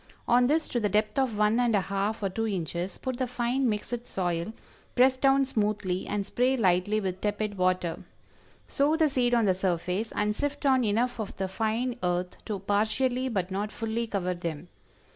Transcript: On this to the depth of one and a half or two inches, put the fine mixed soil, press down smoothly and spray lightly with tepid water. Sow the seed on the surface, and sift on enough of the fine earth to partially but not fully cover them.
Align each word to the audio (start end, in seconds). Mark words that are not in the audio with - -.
On 0.27 0.47
this 0.47 0.67
to 0.69 0.79
the 0.79 0.89
depth 0.89 1.19
of 1.19 1.37
one 1.37 1.59
and 1.59 1.75
a 1.75 1.81
half 1.81 2.23
or 2.23 2.29
two 2.29 2.47
inches, 2.47 2.97
put 2.97 3.17
the 3.19 3.27
fine 3.27 3.69
mixed 3.69 4.07
soil, 4.07 4.51
press 4.95 5.15
down 5.15 5.45
smoothly 5.45 6.07
and 6.07 6.25
spray 6.25 6.57
lightly 6.57 6.99
with 6.99 7.21
tepid 7.21 7.55
water. 7.55 8.03
Sow 8.67 8.95
the 8.95 9.11
seed 9.11 9.35
on 9.35 9.45
the 9.45 9.53
surface, 9.53 10.11
and 10.15 10.35
sift 10.35 10.65
on 10.65 10.83
enough 10.83 11.19
of 11.19 11.37
the 11.37 11.47
fine 11.47 11.97
earth 12.01 12.35
to 12.45 12.57
partially 12.57 13.29
but 13.29 13.51
not 13.51 13.71
fully 13.71 14.07
cover 14.07 14.33
them. 14.33 14.69